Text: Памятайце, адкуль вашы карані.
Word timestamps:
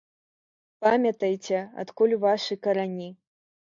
Памятайце, 0.85 1.59
адкуль 1.87 2.19
вашы 2.27 2.63
карані. 2.67 3.09